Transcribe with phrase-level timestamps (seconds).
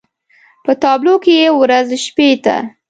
[0.65, 2.55] په تابلو کې يې ورځ شپې ته